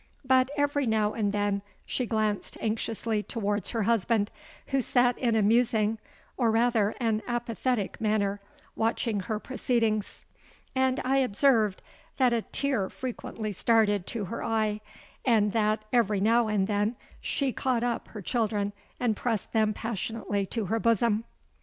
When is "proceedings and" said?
9.37-10.99